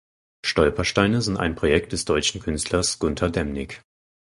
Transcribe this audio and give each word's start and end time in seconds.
Stolpersteine 0.43 1.21
sind 1.21 1.37
ein 1.37 1.53
Projekt 1.53 1.91
des 1.91 2.05
deutschen 2.05 2.41
Künstlers 2.41 2.97
Gunter 2.97 3.29
Demnig. 3.29 3.83